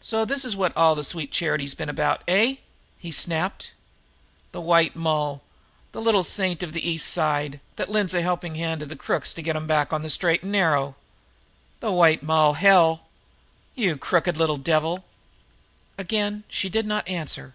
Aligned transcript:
"So 0.00 0.24
this 0.24 0.44
is 0.44 0.56
what 0.56 0.76
all 0.76 0.96
the 0.96 1.04
sweet 1.04 1.30
charity's 1.30 1.72
been 1.72 1.88
about, 1.88 2.22
eh?" 2.26 2.56
he 2.98 3.12
snapped. 3.12 3.70
"The 4.50 4.60
White 4.60 4.96
Moll, 4.96 5.40
the 5.92 6.00
Little 6.02 6.24
Saint 6.24 6.64
of 6.64 6.72
the 6.72 6.84
East 6.90 7.06
Side, 7.08 7.60
that 7.76 7.88
lends 7.88 8.12
a 8.12 8.22
helping 8.22 8.56
hand 8.56 8.80
to 8.80 8.86
the 8.86 8.96
crooks 8.96 9.32
to 9.34 9.40
get 9.40 9.54
'em 9.54 9.68
back 9.68 9.92
on 9.92 10.02
the 10.02 10.10
straight 10.10 10.42
and 10.42 10.50
narrow 10.50 10.84
again! 10.84 10.94
The 11.78 11.92
White 11.92 12.24
Moll 12.24 12.54
hell! 12.54 13.06
You 13.76 13.96
crooked 13.96 14.36
little 14.36 14.56
devil!" 14.56 15.04
Again 15.96 16.42
she 16.48 16.68
did 16.68 16.84
not 16.84 17.06
answer. 17.06 17.54